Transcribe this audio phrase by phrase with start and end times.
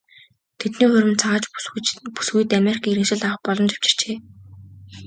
[0.59, 1.45] Тэдний хурим цагаач
[2.15, 4.15] бүсгүйд Америкийн иргэншил авах боломж авчирчээ.